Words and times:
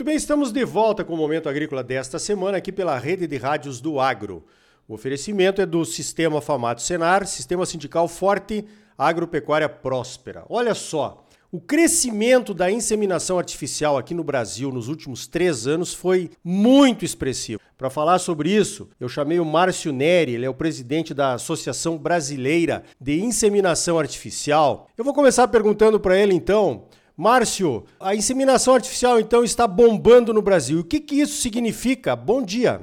Muito 0.00 0.06
bem, 0.06 0.16
estamos 0.16 0.50
de 0.50 0.64
volta 0.64 1.04
com 1.04 1.12
o 1.12 1.16
Momento 1.18 1.46
Agrícola 1.46 1.84
desta 1.84 2.18
semana 2.18 2.56
aqui 2.56 2.72
pela 2.72 2.98
rede 2.98 3.26
de 3.26 3.36
rádios 3.36 3.82
do 3.82 4.00
Agro. 4.00 4.46
O 4.88 4.94
oferecimento 4.94 5.60
é 5.60 5.66
do 5.66 5.84
Sistema 5.84 6.40
Famato 6.40 6.80
Senar, 6.80 7.26
Sistema 7.26 7.66
Sindical 7.66 8.08
Forte, 8.08 8.64
Agropecuária 8.96 9.68
Próspera. 9.68 10.46
Olha 10.48 10.74
só, 10.74 11.26
o 11.52 11.60
crescimento 11.60 12.54
da 12.54 12.70
inseminação 12.70 13.36
artificial 13.36 13.98
aqui 13.98 14.14
no 14.14 14.24
Brasil 14.24 14.72
nos 14.72 14.88
últimos 14.88 15.26
três 15.26 15.66
anos 15.66 15.92
foi 15.92 16.30
muito 16.42 17.04
expressivo. 17.04 17.60
Para 17.76 17.90
falar 17.90 18.20
sobre 18.20 18.50
isso, 18.50 18.88
eu 18.98 19.06
chamei 19.06 19.38
o 19.38 19.44
Márcio 19.44 19.92
Neri, 19.92 20.32
ele 20.32 20.46
é 20.46 20.50
o 20.50 20.54
presidente 20.54 21.12
da 21.12 21.34
Associação 21.34 21.98
Brasileira 21.98 22.84
de 22.98 23.20
Inseminação 23.20 23.98
Artificial. 23.98 24.88
Eu 24.96 25.04
vou 25.04 25.12
começar 25.12 25.46
perguntando 25.48 26.00
para 26.00 26.18
ele 26.18 26.32
então. 26.32 26.86
Márcio, 27.20 27.84
a 28.00 28.14
inseminação 28.14 28.72
artificial 28.72 29.20
então 29.20 29.44
está 29.44 29.68
bombando 29.68 30.32
no 30.32 30.40
Brasil. 30.40 30.80
O 30.80 30.84
que, 30.84 30.98
que 30.98 31.20
isso 31.20 31.42
significa? 31.42 32.16
Bom 32.16 32.42
dia. 32.42 32.80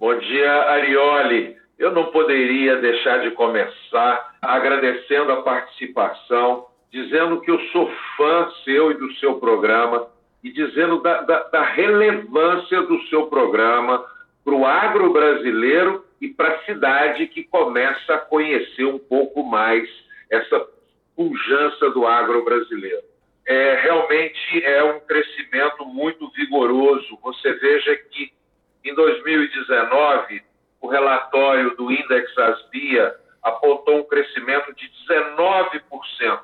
Bom 0.00 0.18
dia, 0.18 0.52
Arioli. 0.70 1.54
Eu 1.78 1.92
não 1.92 2.06
poderia 2.06 2.76
deixar 2.76 3.18
de 3.18 3.32
começar 3.32 4.36
agradecendo 4.40 5.32
a 5.32 5.42
participação 5.42 6.64
dizendo 6.90 7.42
que 7.42 7.50
eu 7.50 7.60
sou 7.72 7.92
fã 8.16 8.48
seu 8.64 8.90
e 8.90 8.94
do 8.94 9.12
seu 9.16 9.34
programa 9.34 10.08
e 10.42 10.50
dizendo 10.50 11.02
da, 11.02 11.20
da, 11.20 11.42
da 11.42 11.62
relevância 11.62 12.80
do 12.82 13.02
seu 13.08 13.26
programa 13.26 14.02
para 14.42 14.54
o 14.54 14.64
agro 14.64 15.12
brasileiro 15.12 16.02
e 16.22 16.28
para 16.28 16.54
a 16.54 16.58
cidade 16.60 17.26
que 17.26 17.44
começa 17.44 18.14
a 18.14 18.18
conhecer 18.18 18.86
um 18.86 18.98
pouco 18.98 19.42
mais 19.42 19.86
essa 20.30 20.66
pujança 21.14 21.90
do 21.90 22.06
agro 22.06 22.42
brasileiro. 22.42 23.13
É, 23.46 23.74
realmente 23.82 24.64
é 24.64 24.82
um 24.84 25.00
crescimento 25.00 25.84
muito 25.84 26.28
vigoroso. 26.30 27.18
Você 27.22 27.52
veja 27.54 27.94
que 28.10 28.32
em 28.84 28.94
2019 28.94 30.42
o 30.80 30.88
relatório 30.88 31.76
do 31.76 31.90
Index 31.90 32.36
Asbia 32.38 33.14
apontou 33.42 33.98
um 33.98 34.04
crescimento 34.04 34.74
de 34.74 34.90
19% 35.08 36.40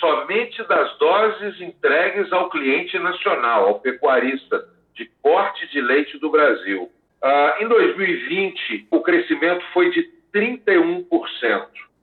somente 0.00 0.62
das 0.64 0.96
doses 0.98 1.60
entregues 1.60 2.32
ao 2.32 2.50
cliente 2.50 2.98
nacional, 2.98 3.66
ao 3.66 3.80
pecuarista 3.80 4.68
de 4.94 5.10
corte 5.22 5.66
de 5.68 5.80
leite 5.80 6.18
do 6.18 6.30
Brasil. 6.30 6.90
Uh, 7.22 7.62
em 7.62 7.68
2020, 7.68 8.88
o 8.90 9.00
crescimento 9.00 9.64
foi 9.72 9.90
de 9.90 10.08
31%. 10.34 11.06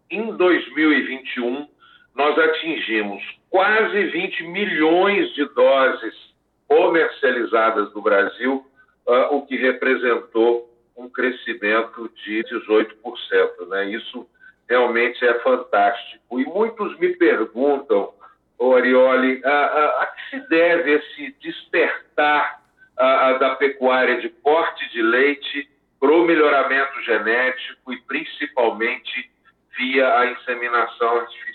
Em 0.09 0.36
2021, 0.36 1.67
nós 2.16 2.38
atingimos 2.38 3.23
quase 3.50 4.03
20 4.06 4.44
milhões 4.44 5.33
de 5.33 5.45
doses 5.53 6.14
comercializadas 6.67 7.94
no 7.94 8.02
Brasil, 8.02 8.66
uh, 9.08 9.36
o 9.36 9.45
que 9.45 9.55
representou 9.58 10.70
um 10.95 11.09
crescimento 11.09 12.09
de 12.23 12.44
18%. 12.44 13.67
Né? 13.67 13.92
Isso 13.92 14.28
realmente 14.70 15.25
é 15.25 15.39
fantástico. 15.39 16.39
E 16.39 16.45
muitos 16.45 16.97
me 17.00 17.09
perguntam, 17.16 18.14
Orioli, 18.58 19.42
a, 19.44 19.50
a, 19.50 19.86
a 20.03 20.05
que 20.08 20.30
se 20.30 20.50
deve 20.50 20.94
esse 20.94 21.36
despertar 21.42 22.61
a, 22.98 23.33
da 23.33 23.55
pecuária 23.55 24.22
de 24.22 24.30
corte 24.30 24.89
de 24.92 25.02
leite 25.02 25.70
para 26.00 26.11
o 26.11 26.25
melhoramento 26.25 27.02
genético 27.02 27.94
e 27.94 27.98
principalmente 28.02 29.31
via 29.77 30.20
a 30.20 30.31
inseminação 30.31 31.17
artificial. 31.20 31.53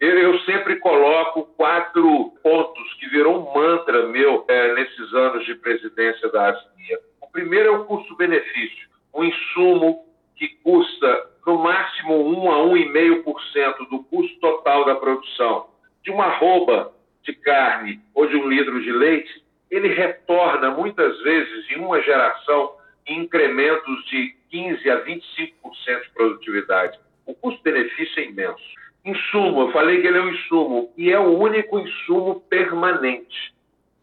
Eu, 0.00 0.18
eu 0.18 0.38
sempre 0.40 0.76
coloco 0.76 1.44
quatro 1.56 2.32
pontos 2.42 2.94
que 2.94 3.08
virou 3.08 3.36
um 3.36 3.54
mantra 3.54 4.06
meu 4.06 4.44
é, 4.48 4.74
nesses 4.74 5.12
anos 5.12 5.44
de 5.44 5.54
presidência 5.56 6.28
da 6.30 6.50
ASMIA. 6.50 7.00
O 7.20 7.26
primeiro 7.26 7.68
é 7.68 7.70
o 7.78 7.84
custo-benefício, 7.84 8.88
um 9.14 9.24
insumo 9.24 10.04
que 10.36 10.48
custa 10.62 11.26
no 11.46 11.58
máximo 11.58 12.14
1 12.14 12.50
a 12.50 12.56
1,5% 12.66 13.88
do 13.90 14.04
custo 14.04 14.38
total 14.38 14.84
da 14.84 14.94
produção 14.94 15.66
de 16.04 16.10
uma 16.10 16.26
arroba 16.26 16.92
de 17.22 17.32
carne 17.32 18.00
ou 18.14 18.26
de 18.26 18.36
um 18.36 18.48
litro 18.48 18.80
de 18.82 18.92
leite, 18.92 19.44
ele 19.70 19.88
retorna 19.88 20.70
muitas 20.70 21.20
vezes 21.22 21.70
em 21.70 21.76
uma 21.76 22.00
geração 22.00 22.72
incrementos 23.06 24.04
de 24.06 24.34
15 24.50 24.90
a 24.90 25.04
25% 25.04 26.02
de 26.02 26.10
produtividade. 26.14 26.98
O 27.26 27.34
custo-benefício 27.34 28.20
é 28.20 28.26
imenso. 28.26 28.78
Insumo, 29.08 29.62
eu 29.62 29.72
falei 29.72 30.02
que 30.02 30.06
ele 30.06 30.18
é 30.18 30.20
um 30.20 30.28
insumo 30.28 30.92
e 30.94 31.10
é 31.10 31.18
o 31.18 31.38
único 31.38 31.78
insumo 31.78 32.40
permanente. 32.40 33.54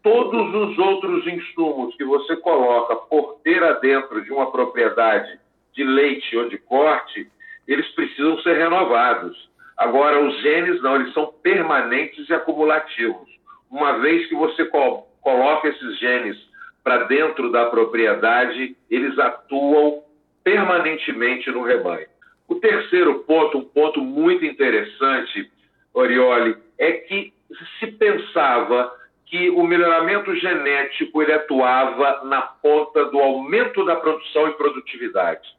Todos 0.02 0.52
os 0.52 0.76
outros 0.78 1.24
insumos 1.28 1.94
que 1.94 2.04
você 2.04 2.36
coloca 2.36 2.96
por 2.96 3.38
ter 3.44 3.62
adentro 3.62 4.24
de 4.24 4.32
uma 4.32 4.50
propriedade 4.50 5.38
de 5.72 5.84
leite 5.84 6.36
ou 6.36 6.48
de 6.48 6.58
corte, 6.58 7.28
eles 7.68 7.86
precisam 7.94 8.36
ser 8.40 8.56
renovados. 8.56 9.48
Agora, 9.76 10.20
os 10.24 10.40
genes 10.40 10.82
não, 10.82 10.96
eles 10.96 11.14
são 11.14 11.32
permanentes 11.40 12.28
e 12.28 12.34
acumulativos. 12.34 13.28
Uma 13.70 13.98
vez 13.98 14.28
que 14.28 14.34
você 14.34 14.64
co 14.64 15.06
coloca 15.20 15.68
esses 15.68 15.98
genes 16.00 16.36
para 16.82 17.04
dentro 17.04 17.52
da 17.52 17.66
propriedade, 17.66 18.76
eles 18.90 19.16
atuam 19.20 20.02
permanentemente 20.42 21.48
no 21.50 21.62
rebanho. 21.62 22.06
O 22.48 22.54
terceiro 22.56 23.20
ponto, 23.20 23.58
um 23.58 23.64
ponto 23.64 24.00
muito 24.00 24.44
interessante, 24.44 25.50
Orioli, 25.92 26.56
é 26.78 26.92
que 26.92 27.32
se 27.78 27.86
pensava 27.86 28.92
que 29.24 29.50
o 29.50 29.64
melhoramento 29.64 30.34
genético 30.36 31.22
ele 31.22 31.32
atuava 31.32 32.24
na 32.24 32.42
ponta 32.42 33.06
do 33.06 33.18
aumento 33.18 33.84
da 33.84 33.96
produção 33.96 34.48
e 34.48 34.52
produtividade 34.52 35.56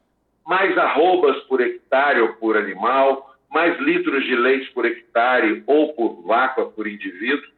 mais 0.47 0.77
arrobas 0.77 1.37
por 1.43 1.59
hectare 1.59 2.21
ou 2.21 2.29
por 2.35 2.55
animal, 2.55 3.35
mais 3.51 3.77
litros 3.81 4.23
de 4.23 4.33
leite 4.33 4.71
por 4.71 4.85
hectare 4.85 5.61
ou 5.67 5.93
por 5.93 6.25
vaca 6.25 6.63
por 6.63 6.87
indivíduo, 6.87 7.51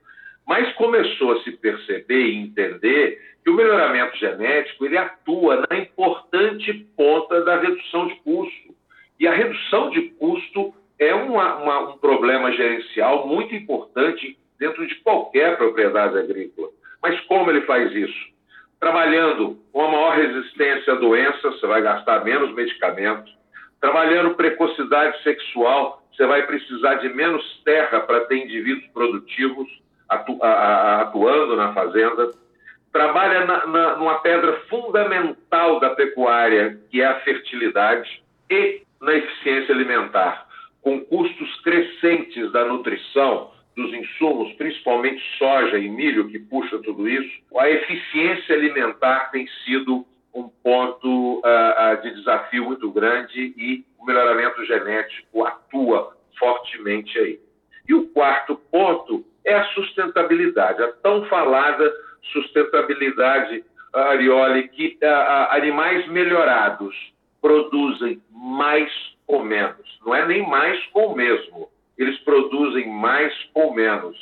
mas 0.48 0.74
começou 0.74 1.34
a 1.34 1.44
se 1.44 1.52
perceber 1.52 2.26
e 2.26 2.38
entender 2.38 3.22
que 3.44 3.52
o 3.52 3.54
melhoramento 3.54 4.18
genético 4.18 4.86
ele 4.86 4.98
atua 4.98 5.68
na 5.70 5.78
importante 5.78 6.74
ponta 6.98 7.42
da 7.42 7.60
redução 7.60 8.08
de 8.08 8.16
custo. 8.16 8.76
E 9.20 9.28
a 9.28 9.34
redução 9.34 9.90
de 9.90 10.02
custo 10.12 10.74
é 10.98 11.14
uma, 11.14 11.56
uma, 11.56 11.80
um 11.90 11.98
problema 11.98 12.52
gerencial 12.52 13.28
muito 13.28 13.54
importante 13.54 14.38
dentro 14.58 14.86
de 14.88 14.96
qualquer 14.96 15.58
propriedade 15.58 16.18
agrícola. 16.18 16.70
Mas 17.02 17.20
como 17.22 17.50
ele 17.50 17.62
faz 17.62 17.92
isso? 17.94 18.30
Trabalhando 18.80 19.58
com 19.72 19.82
a 19.82 19.92
maior 19.92 20.16
resistência 20.16 20.94
a 20.94 20.96
doenças, 20.98 21.60
você 21.60 21.68
vai 21.68 21.82
gastar 21.82 22.24
menos 22.24 22.54
medicamentos. 22.54 23.38
Trabalhando 23.80 24.36
precocidade 24.36 25.22
sexual, 25.24 26.04
você 26.12 26.26
vai 26.26 26.46
precisar 26.46 26.96
de 26.96 27.10
menos 27.10 27.62
terra 27.64 28.02
para 28.02 28.22
ter 28.22 28.38
indivíduos 28.38 28.88
produtivos 28.94 29.68
atu 30.08 30.38
atuando 30.42 31.56
na 31.56 31.74
fazenda. 31.74 32.32
Trabalha 32.92 33.46
na, 33.46 33.68
na, 33.68 33.96
numa 33.96 34.20
pedra 34.20 34.62
fundamental 34.70 35.80
da 35.80 35.92
pecuária, 35.92 36.80
que 36.90 37.02
é 37.02 37.06
a 37.06 37.20
fertilidade, 37.20 38.24
e 38.50 38.82
na 39.02 39.14
eficiência 39.14 39.74
alimentar, 39.74 40.48
com 40.82 41.00
custos 41.02 41.62
crescentes 41.62 42.52
da 42.52 42.66
nutrição, 42.66 43.52
dos 43.76 43.94
insumos, 43.94 44.52
principalmente 44.54 45.24
soja 45.38 45.78
e 45.78 45.90
milho, 45.90 46.28
que 46.28 46.38
puxa 46.38 46.78
tudo 46.80 47.08
isso, 47.08 47.32
a 47.58 47.70
eficiência 47.70 48.56
alimentar 48.56 49.32
tem 49.32 49.48
sido 49.64 50.06
um 50.34 50.50
ponto 50.64 51.40
uh, 51.40 51.42
uh, 51.42 52.02
de 52.02 52.14
desafio 52.16 52.66
muito 52.66 52.92
grande 52.92 53.54
e 53.58 53.86
o 53.98 54.06
melhoramento 54.06 54.64
genético 54.66 55.46
atua 55.46 56.16
fortemente 56.38 57.18
aí. 57.18 57.40
E 57.88 57.94
o 57.94 58.08
quarto 58.08 58.56
ponto 58.72 59.26
é 59.46 59.56
a 59.56 59.66
sustentabilidade, 59.70 60.84
a 60.84 60.92
tão 60.94 61.26
falada 61.26 61.92
sustentabilidade, 62.32 63.64
Arioli, 63.94 64.68
que 64.68 65.00
uh, 65.02 65.52
animais 65.52 66.08
melhorados 66.08 66.96
produzem 67.42 68.22
mais 68.32 68.92
ou 69.28 69.44
menos, 69.44 70.00
não 70.06 70.14
é 70.16 70.26
nem 70.26 70.48
mais 70.48 70.80
ou 70.94 71.16
mesmo 71.16 71.70
eles 72.00 72.18
produzem 72.20 72.88
mais 72.88 73.34
ou 73.54 73.74
menos. 73.74 74.16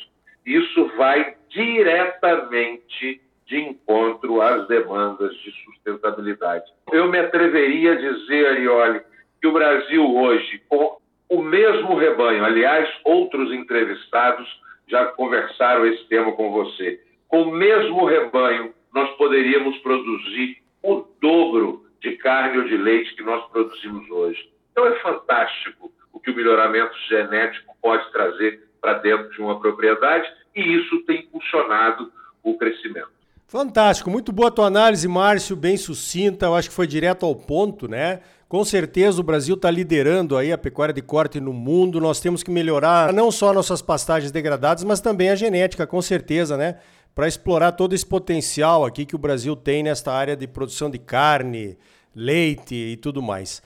Isso 0.43 0.87
vai 0.97 1.35
diretamente 1.49 3.21
de 3.45 3.61
encontro 3.61 4.41
às 4.41 4.67
demandas 4.67 5.33
de 5.37 5.51
sustentabilidade. 5.63 6.65
Eu 6.91 7.07
me 7.07 7.19
atreveria 7.19 7.93
a 7.93 7.95
dizer, 7.95 8.47
Arioli, 8.47 9.01
que 9.39 9.47
o 9.47 9.53
Brasil 9.53 10.03
hoje, 10.03 10.61
com 10.67 10.97
o 11.29 11.41
mesmo 11.41 11.95
rebanho, 11.95 12.43
aliás, 12.43 12.89
outros 13.05 13.53
entrevistados 13.53 14.47
já 14.87 15.05
conversaram 15.05 15.85
esse 15.85 16.03
tema 16.05 16.31
com 16.31 16.51
você, 16.51 16.99
com 17.27 17.43
o 17.43 17.51
mesmo 17.51 18.05
rebanho, 18.05 18.73
nós 18.93 19.09
poderíamos 19.17 19.77
produzir 19.79 20.57
o 20.81 21.05
dobro 21.21 21.85
de 22.01 22.17
carne 22.17 22.57
ou 22.57 22.65
de 22.65 22.77
leite 22.77 23.15
que 23.15 23.23
nós 23.23 23.45
produzimos 23.49 24.09
hoje. 24.09 24.51
Então 24.71 24.85
é 24.85 24.99
fantástico 24.99 25.91
o 26.13 26.19
que 26.19 26.31
o 26.31 26.35
melhoramento 26.35 26.95
genético 27.09 27.75
pode 27.81 28.11
trazer 28.11 28.67
para 28.81 28.94
dentro 28.95 29.29
de 29.29 29.41
uma 29.41 29.59
propriedade 29.59 30.27
e 30.55 30.61
isso 30.61 30.99
tem 31.05 31.21
impulsionado 31.21 32.11
o 32.44 32.57
crescimento. 32.57 33.09
Fantástico, 33.47 34.09
muito 34.09 34.31
boa 34.31 34.49
a 34.49 34.51
tua 34.51 34.67
análise, 34.67 35.07
Márcio, 35.07 35.55
bem 35.55 35.77
sucinta, 35.77 36.47
eu 36.47 36.55
acho 36.55 36.69
que 36.69 36.75
foi 36.75 36.85
direto 36.85 37.25
ao 37.25 37.33
ponto, 37.33 37.88
né? 37.88 38.19
Com 38.49 38.63
certeza 38.63 39.19
o 39.19 39.23
Brasil 39.23 39.55
está 39.55 39.69
liderando 39.69 40.38
aí 40.38 40.53
a 40.53 40.57
pecuária 40.57 40.94
de 40.94 41.01
corte 41.01 41.39
no 41.39 41.51
mundo. 41.51 41.99
Nós 41.99 42.21
temos 42.21 42.44
que 42.44 42.49
melhorar 42.49 43.11
não 43.11 43.29
só 43.29 43.51
nossas 43.51 43.81
pastagens 43.81 44.31
degradadas, 44.31 44.85
mas 44.85 45.01
também 45.01 45.29
a 45.29 45.35
genética, 45.35 45.85
com 45.85 46.01
certeza, 46.01 46.55
né? 46.55 46.77
Para 47.17 47.27
explorar 47.27 47.71
todo 47.71 47.95
esse 47.95 48.05
potencial 48.05 48.85
aqui 48.85 49.03
que 49.03 49.15
o 49.15 49.17
Brasil 49.17 49.55
tem 49.55 49.81
nesta 49.81 50.13
área 50.13 50.35
de 50.35 50.47
produção 50.47 50.87
de 50.87 50.99
carne, 50.99 51.75
leite 52.15 52.75
e 52.75 52.95
tudo 52.95 53.23
mais. 53.23 53.59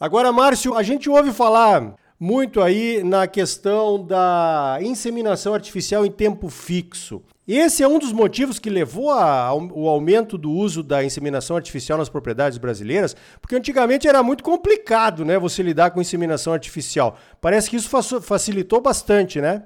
Agora, 0.00 0.32
Márcio, 0.32 0.74
a 0.74 0.82
gente 0.82 1.08
ouve 1.08 1.30
falar 1.30 1.94
muito 2.18 2.60
aí 2.60 3.04
na 3.04 3.28
questão 3.28 4.04
da 4.04 4.78
inseminação 4.80 5.54
artificial 5.54 6.04
em 6.04 6.10
tempo 6.10 6.48
fixo. 6.48 7.22
Esse 7.46 7.84
é 7.84 7.86
um 7.86 8.00
dos 8.00 8.12
motivos 8.12 8.58
que 8.58 8.68
levou 8.68 9.12
ao 9.12 9.86
aumento 9.86 10.36
do 10.36 10.50
uso 10.50 10.82
da 10.82 11.04
inseminação 11.04 11.54
artificial 11.54 11.98
nas 11.98 12.08
propriedades 12.08 12.58
brasileiras, 12.58 13.14
porque 13.40 13.54
antigamente 13.54 14.08
era 14.08 14.20
muito 14.20 14.42
complicado, 14.42 15.24
né, 15.24 15.38
você 15.38 15.62
lidar 15.62 15.92
com 15.92 16.00
inseminação 16.00 16.52
artificial. 16.52 17.16
Parece 17.40 17.70
que 17.70 17.76
isso 17.76 17.88
facilitou 18.20 18.80
bastante, 18.80 19.40
né? 19.40 19.62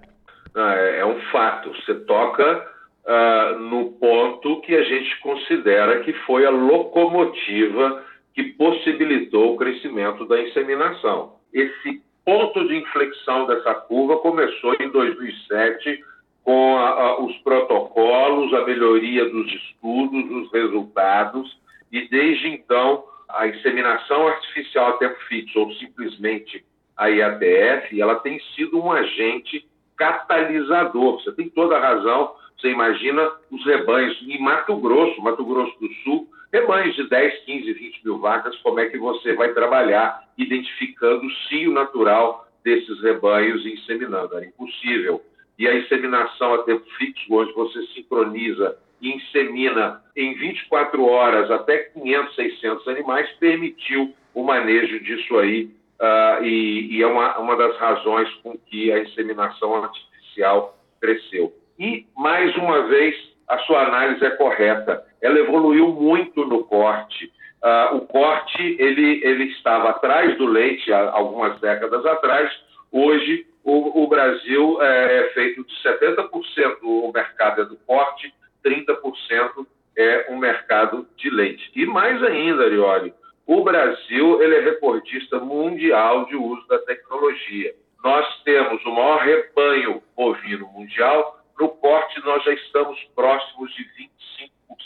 Ah, 0.55 0.75
é, 0.77 0.99
é 0.99 1.07
um 1.07 1.19
fato. 1.33 1.71
Você 1.71 1.95
toca 2.01 2.69
uh, 3.11 3.59
no 3.59 3.93
ponto 3.93 4.61
que 4.61 4.75
a 4.75 4.85
gente 4.85 5.19
considera 5.21 6.01
que 6.01 6.13
foi 6.25 6.47
a 6.47 6.51
locomotiva 6.51 8.05
que 8.33 8.45
possibilitou 8.45 9.55
o 9.55 9.57
crescimento 9.57 10.25
da 10.27 10.41
inseminação. 10.41 11.35
Esse 11.53 12.01
ponto 12.25 12.67
de 12.69 12.77
inflexão 12.77 13.47
dessa 13.47 13.75
curva 13.75 14.19
começou 14.19 14.77
em 14.79 14.89
2007 14.89 16.05
com 16.45 16.77
a, 16.77 16.89
a, 16.89 17.21
os 17.21 17.37
protocolos, 17.39 18.55
a 18.55 18.65
melhoria 18.65 19.29
dos 19.29 19.53
estudos, 19.53 20.31
os 20.31 20.53
resultados, 20.53 21.59
e 21.91 22.09
desde 22.09 22.49
então 22.49 23.05
a 23.29 23.49
inseminação 23.49 24.29
artificial 24.29 24.91
a 24.91 24.93
tempo 24.95 25.19
fixo, 25.29 25.59
ou 25.59 25.73
simplesmente 25.75 26.65
a 26.97 27.09
IATF, 27.09 28.01
ela 28.01 28.17
tem 28.17 28.39
sido 28.55 28.81
um 28.81 28.93
agente 28.93 29.67
catalisador. 30.01 31.23
Você 31.23 31.31
tem 31.33 31.51
toda 31.51 31.77
a 31.77 31.81
razão. 31.81 32.35
Você 32.59 32.71
imagina 32.71 33.31
os 33.51 33.65
rebanhos 33.67 34.19
em 34.23 34.41
Mato 34.41 34.75
Grosso, 34.77 35.21
Mato 35.21 35.45
Grosso 35.45 35.79
do 35.79 35.93
Sul, 36.03 36.27
rebanhos 36.51 36.97
de 36.97 37.07
10, 37.09 37.45
15, 37.45 37.73
20 37.73 38.05
mil 38.05 38.19
vacas, 38.19 38.57
como 38.59 38.81
é 38.81 38.89
que 38.89 38.99
você 38.99 39.35
vai 39.35 39.53
trabalhar 39.53 40.25
identificando 40.37 41.27
o 41.27 41.31
cio 41.49 41.71
natural 41.71 42.47
desses 42.65 43.01
rebanhos 43.03 43.65
e 43.65 43.75
inseminando? 43.75 44.37
Era 44.37 44.47
impossível 44.47 45.23
e 45.59 45.69
a 45.69 45.75
inseminação 45.75 46.55
a 46.55 46.63
tempo 46.63 46.85
fixo, 46.97 47.35
onde 47.35 47.53
você 47.53 47.83
sincroniza 47.89 48.77
e 49.01 49.13
insemina 49.13 50.03
em 50.17 50.35
24 50.35 51.05
horas 51.05 51.51
até 51.51 51.79
500, 51.79 52.35
600 52.35 52.89
animais, 52.89 53.31
permitiu 53.39 54.15
o 54.35 54.43
manejo 54.43 55.01
disso 55.01 55.39
aí 55.39 55.71
uh, 56.01 56.45
e, 56.45 56.97
e, 56.97 57.03
é 57.03 57.07
uma, 57.07 57.39
uma 57.39 57.57
das 57.57 57.77
razões 57.77 58.29
com 58.43 58.57
que 58.59 58.91
a 58.93 59.01
inseminação 59.01 59.85
artificial 59.85 60.77
cresceu. 61.01 61.53
E, 61.79 62.07
mais 62.17 62.55
uma 62.57 62.83
vez, 62.89 63.15
a 63.49 63.59
sua 63.61 63.87
análise 63.87 64.25
é 64.25 64.31
correta. 64.31 65.05
Ela 65.21 65.39
evoluiu 65.39 65.89
muito 65.89 66.45
no 66.45 66.65
corte. 66.65 67.31
Uh, 67.63 67.97
o 67.97 68.01
corte 68.07 68.77
ele, 68.79 69.21
ele 69.23 69.45
estava 69.53 69.91
atrás 69.91 70.37
do 70.39 70.47
leite 70.47 70.93
há 70.93 71.11
algumas 71.11 71.61
décadas 71.61 72.05
atrás. 72.07 72.51
Hoje 72.91 73.47
o, 73.63 74.05
o 74.05 74.09
Brasil 74.09 74.81
é, 74.81 75.19
é 75.19 75.31
feito 75.31 75.65
de 75.65 75.75
70% 75.83 76.79
o 76.83 77.13
mercado 77.13 77.63
é 77.63 77.65
do 77.67 77.77
corte, 77.87 78.33
30% 78.65 79.67
é 79.97 80.27
um 80.31 80.39
mercado 80.39 81.07
de 81.17 81.29
leite. 81.29 81.71
E 81.75 81.85
mais 81.85 82.23
ainda, 82.23 82.65
Arioli, 82.65 83.13
o 83.51 83.65
Brasil 83.65 84.43
ele 84.43 84.57
é 84.57 84.61
recordista 84.61 85.41
mundial 85.41 86.25
de 86.27 86.37
uso 86.37 86.67
da 86.69 86.79
tecnologia. 86.81 87.75
Nós 88.05 88.43
temos 88.45 88.85
o 88.85 88.91
maior 88.91 89.21
rebanho 89.23 90.03
bovino 90.17 90.69
mundial. 90.69 91.43
No 91.59 91.69
corte, 91.69 92.21
nós 92.25 92.45
já 92.45 92.53
estamos 92.53 92.99
próximos 93.15 93.75
de 93.75 93.85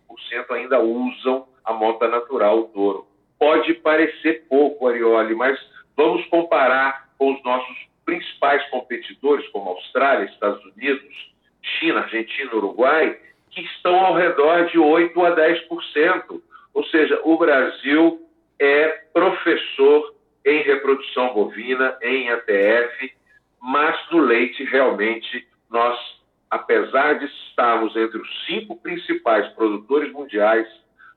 ainda 0.50 0.80
usam 0.80 1.48
a 1.64 1.72
monta 1.72 2.06
natural, 2.06 2.60
o 2.60 2.68
touro 2.68 3.08
pode 3.38 3.72
parecer 3.74 4.44
pouco, 4.48 4.88
Arioli, 4.88 5.34
mas 5.34 5.58
vamos 5.96 6.26
comparar 6.26 7.08
com 7.16 7.32
os 7.32 7.42
nossos 7.44 7.76
principais 8.04 8.62
competidores, 8.70 9.46
como 9.48 9.70
Austrália, 9.70 10.24
Estados 10.26 10.64
Unidos, 10.64 11.32
China, 11.62 12.00
Argentina, 12.00 12.54
Uruguai, 12.54 13.18
que 13.62 13.74
estão 13.74 13.94
ao 14.06 14.14
redor 14.14 14.66
de 14.66 14.78
8 14.78 15.24
a 15.24 15.36
10%. 15.36 16.42
Ou 16.74 16.84
seja, 16.84 17.20
o 17.24 17.36
Brasil 17.36 18.20
é 18.58 18.88
professor 19.12 20.14
em 20.44 20.62
reprodução 20.62 21.34
bovina, 21.34 21.96
em 22.02 22.30
ATF, 22.30 23.12
mas 23.60 23.98
no 24.10 24.20
leite, 24.20 24.64
realmente, 24.64 25.46
nós, 25.68 25.98
apesar 26.50 27.18
de 27.18 27.26
estarmos 27.26 27.94
entre 27.96 28.18
os 28.18 28.46
cinco 28.46 28.76
principais 28.76 29.48
produtores 29.54 30.12
mundiais, 30.12 30.66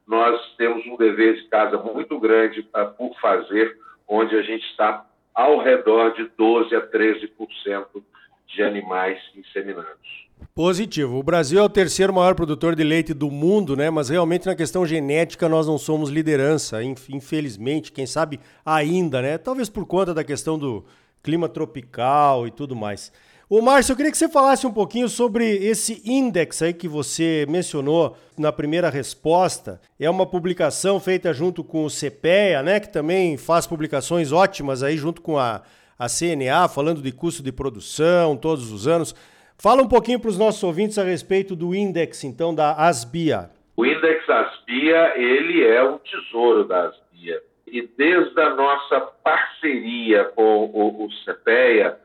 nós 0.08 0.56
temos 0.58 0.86
um 0.88 0.98
dever 0.98 1.36
de 1.36 1.44
casa 1.44 1.78
muito 1.78 2.20
grande 2.20 2.68
por 2.98 3.16
fazer, 3.22 3.78
onde 4.08 4.36
a 4.36 4.42
gente 4.42 4.66
está 4.66 5.06
ao 5.34 5.60
redor 5.60 6.14
de 6.14 6.28
12 6.38 6.76
a 6.76 6.82
13% 6.82 8.04
de 8.48 8.64
animais 8.64 9.22
inseminados. 9.36 10.31
Positivo. 10.54 11.18
O 11.18 11.24
Brasil 11.24 11.60
é 11.60 11.64
o 11.64 11.70
terceiro 11.70 12.14
maior 12.14 12.36
produtor 12.36 12.76
de 12.76 12.84
leite 12.84 13.14
do 13.14 13.32
mundo, 13.32 13.76
né? 13.76 13.90
Mas 13.90 14.10
realmente 14.10 14.46
na 14.46 14.56
questão 14.56 14.86
genética 14.86 15.48
nós 15.48 15.66
não 15.66 15.78
somos 15.78 16.10
liderança, 16.10 16.80
infelizmente, 16.84 17.92
quem 17.92 18.06
sabe 18.06 18.40
ainda, 18.66 19.22
né? 19.22 19.38
Talvez 19.38 19.70
por 19.70 19.86
conta 19.86 20.14
da 20.14 20.24
questão 20.24 20.60
do 20.60 20.84
clima 21.24 21.48
tropical 21.48 22.46
e 22.46 22.52
tudo 22.52 22.76
mais. 22.76 23.12
Ô, 23.50 23.62
Márcio, 23.62 23.92
eu 23.92 23.98
queria 23.98 24.12
que 24.12 24.18
você 24.18 24.30
falasse 24.30 24.66
um 24.66 24.72
pouquinho 24.72 25.10
sobre 25.10 25.46
esse 25.58 26.02
index 26.06 26.62
aí 26.62 26.74
que 26.74 26.88
você 26.88 27.46
mencionou 27.50 28.16
na 28.38 28.50
primeira 28.50 28.90
resposta. 28.90 29.82
É 30.00 30.10
uma 30.10 30.26
publicação 30.26 31.02
feita 31.02 31.34
junto 31.34 31.62
com 31.62 31.84
o 31.84 31.90
CPEA, 31.90 32.64
né? 32.64 32.80
Que 32.80 32.88
também 32.88 33.36
faz 33.36 33.68
publicações 33.68 34.32
ótimas 34.32 34.84
aí 34.84 34.96
junto 34.96 35.22
com 35.22 35.38
a, 35.38 35.64
a 36.00 36.08
CNA, 36.08 36.70
falando 36.70 37.02
de 37.02 37.12
custo 37.12 37.44
de 37.44 37.52
produção 37.52 38.38
todos 38.38 38.72
os 38.72 38.88
anos. 38.88 39.14
Fala 39.62 39.84
um 39.84 39.88
pouquinho 39.88 40.20
para 40.20 40.30
os 40.30 40.40
nossos 40.40 40.64
ouvintes 40.64 40.98
a 40.98 41.04
respeito 41.04 41.56
do 41.56 41.76
index, 41.76 42.24
então, 42.24 42.56
da 42.56 42.74
Asbia. 42.74 43.52
O 43.78 43.86
index 43.86 44.28
Asbia, 44.28 45.14
ele 45.16 45.64
é 45.64 45.84
o 45.84 46.00
tesouro 46.00 46.64
da 46.64 46.88
Asbia. 46.88 47.44
E 47.68 47.84
desde 47.96 48.42
a 48.42 48.56
nossa 48.56 49.02
parceria 49.24 50.24
com 50.36 50.66
o, 50.66 51.06
o 51.06 51.10
CPEA, 51.24 51.96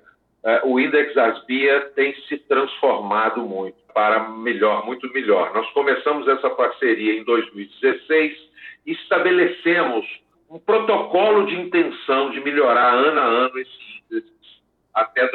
é, 0.44 0.60
o 0.64 0.78
Index 0.78 1.16
Asbia 1.16 1.80
tem 1.96 2.14
se 2.28 2.36
transformado 2.36 3.40
muito 3.40 3.78
para 3.94 4.28
melhor, 4.28 4.84
muito 4.84 5.10
melhor. 5.14 5.54
Nós 5.54 5.66
começamos 5.70 6.28
essa 6.28 6.50
parceria 6.50 7.18
em 7.18 7.24
2016 7.24 8.36
e 8.84 8.92
estabelecemos 8.92 10.04
um 10.50 10.58
protocolo 10.58 11.46
de 11.46 11.58
intenção 11.58 12.30
de 12.32 12.40
melhorar 12.42 12.92
ano 12.92 13.18
a 13.18 13.24
ano 13.24 13.58
esse 13.58 13.70
índice 14.12 14.60
até 14.92 15.26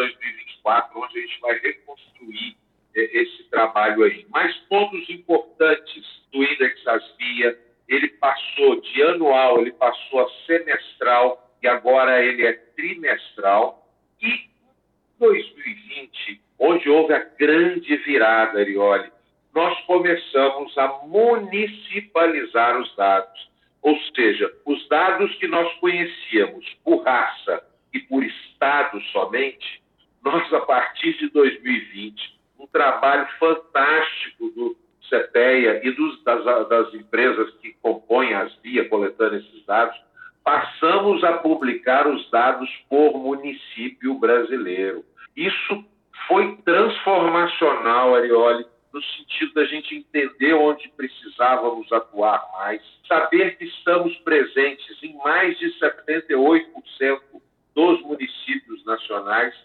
2024, 0.63 0.99
onde 0.99 1.17
a 1.17 1.21
gente 1.21 1.39
vai 1.41 1.59
reconstruir 1.59 2.57
é, 2.95 3.21
esse 3.21 3.43
trabalho 3.49 4.03
aí. 4.03 4.25
Mais 4.29 4.55
pontos 4.69 5.09
importantes 5.09 6.05
do 6.31 6.43
Index 6.43 6.87
Asbia, 6.87 7.57
ele 7.87 8.07
passou 8.09 8.79
de 8.81 9.03
anual, 9.03 9.61
ele 9.61 9.71
passou 9.73 10.21
a 10.21 10.29
semestral 10.45 11.51
e 11.61 11.67
agora 11.67 12.23
ele 12.23 12.45
é 12.45 12.53
trimestral 12.53 13.87
e 14.21 14.49
2020, 15.19 16.41
onde 16.59 16.89
houve 16.89 17.13
a 17.13 17.19
grande 17.19 17.95
virada, 17.97 18.59
Arioli, 18.59 19.11
nós 19.53 19.79
começamos 19.81 20.75
a 20.77 20.87
municipalizar 21.05 22.79
os 22.79 22.95
dados. 22.95 23.51
Ou 23.81 23.97
seja, 24.15 24.51
os 24.65 24.87
dados 24.87 25.35
que 25.35 25.47
nós 25.47 25.71
conhecíamos 25.75 26.65
por 26.83 27.03
raça 27.03 27.63
e 27.93 27.99
por 27.99 28.23
estado 28.23 29.01
somente, 29.11 29.80
nós, 30.23 30.53
a 30.53 30.61
partir 30.61 31.17
de 31.17 31.29
2020, 31.29 32.39
um 32.59 32.67
trabalho 32.67 33.27
fantástico 33.39 34.49
do 34.51 34.77
CEPEA 35.09 35.81
e 35.85 35.91
dos, 35.91 36.23
das, 36.23 36.43
das 36.69 36.93
empresas 36.93 37.51
que 37.55 37.73
compõem 37.81 38.33
as 38.33 38.53
BIA 38.57 38.87
coletando 38.87 39.35
esses 39.37 39.65
dados, 39.65 39.97
passamos 40.43 41.23
a 41.23 41.33
publicar 41.33 42.07
os 42.07 42.29
dados 42.29 42.69
por 42.89 43.17
município 43.17 44.15
brasileiro. 44.15 45.03
Isso 45.35 45.83
foi 46.27 46.55
transformacional, 46.57 48.15
Arioli, 48.15 48.65
no 48.93 49.01
sentido 49.01 49.53
da 49.53 49.65
gente 49.65 49.95
entender 49.95 50.53
onde 50.53 50.89
precisávamos 50.89 51.91
atuar 51.91 52.45
mais, 52.53 52.81
saber 53.07 53.57
que 53.57 53.65
estamos 53.65 54.15
presentes 54.17 55.01
em 55.01 55.15
mais 55.17 55.57
de 55.57 55.67
78% 55.79 57.19
dos 57.73 58.01
municípios 58.01 58.83
nacionais 58.85 59.55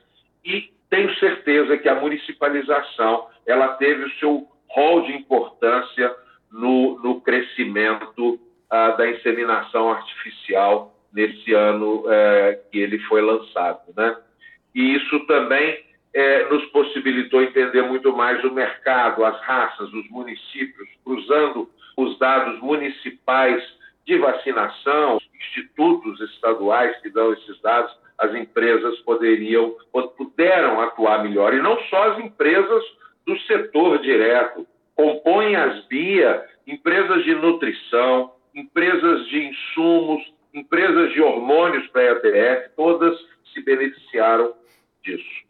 e 0.47 0.71
tenho 0.89 1.13
certeza 1.17 1.77
que 1.77 1.89
a 1.89 1.97
municipalização 1.97 3.27
ela 3.45 3.69
teve 3.75 4.05
o 4.05 4.19
seu 4.19 4.47
rol 4.69 5.03
de 5.03 5.13
importância 5.13 6.15
no, 6.51 6.99
no 7.03 7.21
crescimento 7.21 8.39
ah, 8.71 8.91
da 8.93 9.11
inseminação 9.11 9.91
artificial 9.91 10.95
nesse 11.13 11.53
ano 11.55 12.05
eh, 12.09 12.61
que 12.71 12.79
ele 12.79 12.99
foi 13.01 13.23
lançado. 13.23 13.81
Né? 13.97 14.17
E 14.75 14.97
isso 14.97 15.21
também 15.27 15.83
eh, 16.13 16.47
nos 16.51 16.65
possibilitou 16.67 17.43
entender 17.43 17.83
muito 17.83 18.15
mais 18.15 18.45
o 18.45 18.53
mercado, 18.53 19.25
as 19.25 19.41
raças, 19.41 19.91
os 19.93 20.09
municípios, 20.11 20.89
cruzando 21.03 21.71
os 21.97 22.19
dados 22.19 22.61
municipais 22.61 23.65
de 24.05 24.19
vacinação, 24.19 25.19
institutos 25.35 26.21
estaduais 26.21 26.97
que 27.01 27.09
dão 27.09 27.33
esses 27.33 27.61
dados, 27.63 27.93
as 28.19 28.35
empresas 28.35 28.99
poderiam, 29.01 29.75
puderam 30.17 30.81
atuar 30.81 31.23
melhor. 31.23 31.55
E 31.55 31.61
não 31.61 31.79
só 31.91 32.13
as 32.13 32.19
empresas 32.19 32.83
do 33.27 33.39
setor 33.41 33.99
direto, 33.99 34.67
compõem 34.95 35.57
as 35.57 35.85
BIA 35.87 36.45
empresas 36.67 37.25
de 37.25 37.35
nutrição, 37.35 38.33
empresas 38.55 39.27
de 39.29 39.45
insumos, 39.45 40.23
empresas 40.53 41.13
de 41.13 41.21
hormônios 41.21 41.87
para 41.89 42.03
a 42.03 42.13
ETF, 42.13 42.71
todas 42.75 43.17
se 43.53 43.63
beneficiaram 43.63 44.53
disso. 45.05 45.47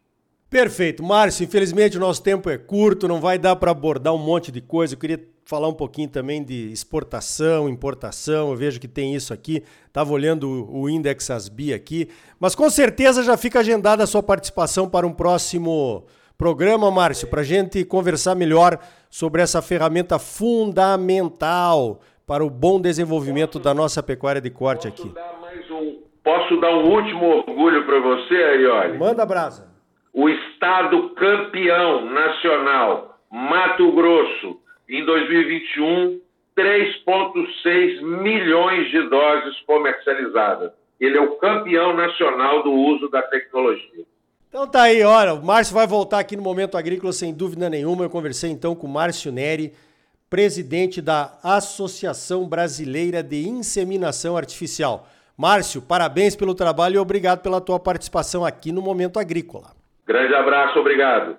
Perfeito. 0.50 1.02
Márcio, 1.02 1.44
infelizmente 1.44 1.96
o 1.96 2.00
nosso 2.00 2.22
tempo 2.22 2.50
é 2.50 2.58
curto, 2.58 3.08
não 3.08 3.20
vai 3.20 3.38
dar 3.38 3.56
para 3.56 3.70
abordar 3.70 4.14
um 4.14 4.18
monte 4.18 4.52
de 4.52 4.60
coisa. 4.60 4.94
Eu 4.94 4.98
queria 4.98 5.20
falar 5.46 5.68
um 5.68 5.72
pouquinho 5.72 6.08
também 6.08 6.44
de 6.44 6.72
exportação, 6.72 7.68
importação. 7.68 8.50
Eu 8.50 8.56
vejo 8.56 8.80
que 8.80 8.88
tem 8.88 9.14
isso 9.14 9.32
aqui. 9.32 9.62
Estava 9.86 10.12
olhando 10.12 10.68
o 10.68 10.90
Index 10.90 11.30
Asbi 11.30 11.72
aqui. 11.72 12.08
Mas 12.38 12.54
com 12.54 12.68
certeza 12.68 13.22
já 13.22 13.36
fica 13.36 13.60
agendada 13.60 14.02
a 14.02 14.06
sua 14.06 14.22
participação 14.22 14.90
para 14.90 15.06
um 15.06 15.12
próximo 15.12 16.04
programa, 16.36 16.90
Márcio, 16.90 17.28
para 17.28 17.42
a 17.42 17.44
gente 17.44 17.84
conversar 17.84 18.34
melhor 18.34 18.78
sobre 19.08 19.40
essa 19.40 19.62
ferramenta 19.62 20.18
fundamental 20.18 22.00
para 22.26 22.44
o 22.44 22.50
bom 22.50 22.80
desenvolvimento 22.80 23.60
da 23.60 23.72
nossa 23.72 24.02
pecuária 24.02 24.40
de 24.40 24.50
corte 24.50 24.88
aqui. 24.88 25.12
Um, 25.70 26.02
posso 26.24 26.60
dar 26.60 26.76
um 26.76 26.90
último 26.90 27.24
orgulho 27.24 27.86
para 27.86 28.00
você, 28.00 28.34
Arioli? 28.34 28.98
Manda 28.98 29.24
brasa. 29.24 29.68
O 30.12 30.28
estado 30.28 31.10
campeão 31.10 32.04
nacional, 32.10 33.20
Mato 33.30 33.92
Grosso, 33.92 34.65
em 34.88 35.04
2021, 35.04 36.20
3,6 36.56 38.02
milhões 38.02 38.90
de 38.90 39.02
doses 39.08 39.60
comercializadas. 39.66 40.72
Ele 41.00 41.18
é 41.18 41.20
o 41.20 41.36
campeão 41.36 41.94
nacional 41.94 42.62
do 42.62 42.72
uso 42.72 43.08
da 43.08 43.22
tecnologia. 43.22 44.04
Então 44.48 44.66
tá 44.66 44.82
aí, 44.82 45.02
olha, 45.02 45.34
o 45.34 45.44
Márcio 45.44 45.74
vai 45.74 45.86
voltar 45.86 46.18
aqui 46.18 46.34
no 46.34 46.42
Momento 46.42 46.78
Agrícola 46.78 47.12
sem 47.12 47.34
dúvida 47.34 47.68
nenhuma. 47.68 48.04
Eu 48.04 48.10
conversei 48.10 48.50
então 48.50 48.74
com 48.74 48.86
o 48.86 48.90
Márcio 48.90 49.30
Neri, 49.30 49.74
presidente 50.30 51.02
da 51.02 51.38
Associação 51.42 52.48
Brasileira 52.48 53.22
de 53.22 53.46
Inseminação 53.46 54.36
Artificial. 54.36 55.06
Márcio, 55.36 55.82
parabéns 55.82 56.34
pelo 56.34 56.54
trabalho 56.54 56.94
e 56.94 56.98
obrigado 56.98 57.42
pela 57.42 57.60
tua 57.60 57.78
participação 57.78 58.44
aqui 58.46 58.72
no 58.72 58.80
Momento 58.80 59.18
Agrícola. 59.18 59.72
Grande 60.06 60.34
abraço, 60.34 60.78
obrigado. 60.78 61.36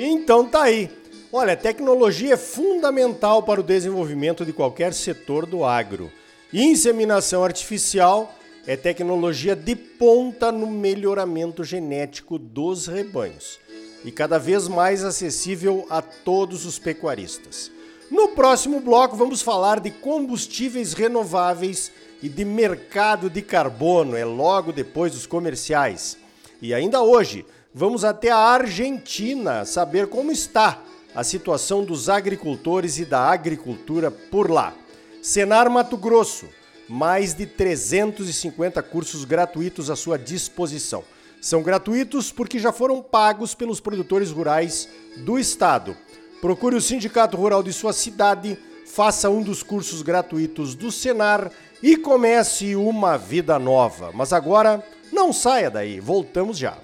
Então 0.00 0.46
tá 0.46 0.62
aí. 0.62 0.88
Olha, 1.32 1.56
tecnologia 1.56 2.34
é 2.34 2.36
fundamental 2.36 3.42
para 3.42 3.60
o 3.60 3.64
desenvolvimento 3.64 4.46
de 4.46 4.52
qualquer 4.52 4.94
setor 4.94 5.44
do 5.44 5.64
agro. 5.64 6.12
Inseminação 6.52 7.42
artificial 7.42 8.32
é 8.64 8.76
tecnologia 8.76 9.56
de 9.56 9.74
ponta 9.74 10.52
no 10.52 10.68
melhoramento 10.68 11.64
genético 11.64 12.38
dos 12.38 12.86
rebanhos 12.86 13.58
e 14.04 14.12
cada 14.12 14.38
vez 14.38 14.68
mais 14.68 15.02
acessível 15.02 15.84
a 15.90 16.00
todos 16.00 16.64
os 16.64 16.78
pecuaristas. 16.78 17.68
No 18.08 18.28
próximo 18.28 18.78
bloco, 18.78 19.16
vamos 19.16 19.42
falar 19.42 19.80
de 19.80 19.90
combustíveis 19.90 20.92
renováveis 20.92 21.90
e 22.22 22.28
de 22.28 22.44
mercado 22.44 23.28
de 23.28 23.42
carbono, 23.42 24.16
é 24.16 24.24
logo 24.24 24.72
depois 24.72 25.12
dos 25.12 25.26
comerciais. 25.26 26.16
E 26.62 26.72
ainda 26.72 27.02
hoje, 27.02 27.44
vamos 27.74 28.04
até 28.04 28.30
a 28.30 28.38
Argentina 28.38 29.64
saber 29.64 30.08
como 30.08 30.30
está 30.32 30.82
a 31.14 31.24
situação 31.24 31.84
dos 31.84 32.08
agricultores 32.08 32.98
e 32.98 33.04
da 33.04 33.30
agricultura 33.30 34.10
por 34.10 34.50
lá. 34.50 34.74
Senar 35.22 35.68
Mato 35.70 35.96
Grosso 35.96 36.46
mais 36.88 37.34
de 37.34 37.44
350 37.44 38.82
cursos 38.82 39.24
gratuitos 39.24 39.90
à 39.90 39.96
sua 39.96 40.18
disposição. 40.18 41.04
São 41.40 41.62
gratuitos 41.62 42.32
porque 42.32 42.58
já 42.58 42.72
foram 42.72 43.02
pagos 43.02 43.54
pelos 43.54 43.78
produtores 43.78 44.30
rurais 44.30 44.88
do 45.18 45.38
estado. 45.38 45.96
Procure 46.40 46.76
o 46.76 46.80
Sindicato 46.80 47.36
Rural 47.36 47.62
de 47.62 47.72
sua 47.72 47.92
cidade, 47.92 48.58
faça 48.86 49.28
um 49.28 49.42
dos 49.42 49.62
cursos 49.62 50.02
gratuitos 50.02 50.74
do 50.74 50.90
Senar 50.90 51.50
e 51.82 51.96
comece 51.96 52.74
uma 52.74 53.16
vida 53.16 53.58
nova. 53.58 54.10
Mas 54.14 54.32
agora, 54.32 54.82
não 55.12 55.32
saia 55.32 55.70
daí, 55.70 56.00
voltamos 56.00 56.58
já. 56.58 56.78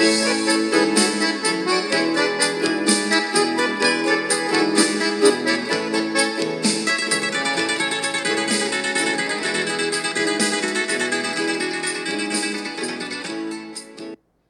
Música 0.00 0.79